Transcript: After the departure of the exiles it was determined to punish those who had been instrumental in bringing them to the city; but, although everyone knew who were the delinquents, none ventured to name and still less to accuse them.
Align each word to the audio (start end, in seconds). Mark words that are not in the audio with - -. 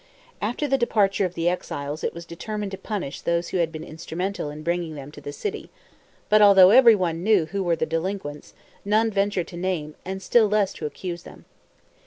After 0.41 0.67
the 0.67 0.79
departure 0.79 1.25
of 1.25 1.35
the 1.35 1.47
exiles 1.47 2.03
it 2.03 2.11
was 2.11 2.25
determined 2.25 2.71
to 2.71 2.77
punish 2.79 3.21
those 3.21 3.49
who 3.49 3.57
had 3.57 3.71
been 3.71 3.83
instrumental 3.83 4.49
in 4.49 4.63
bringing 4.63 4.95
them 4.95 5.11
to 5.11 5.21
the 5.21 5.31
city; 5.31 5.69
but, 6.27 6.41
although 6.41 6.71
everyone 6.71 7.21
knew 7.21 7.45
who 7.45 7.61
were 7.63 7.75
the 7.75 7.85
delinquents, 7.85 8.55
none 8.83 9.11
ventured 9.11 9.47
to 9.49 9.57
name 9.57 9.93
and 10.03 10.23
still 10.23 10.47
less 10.49 10.73
to 10.73 10.87
accuse 10.87 11.21
them. 11.21 11.45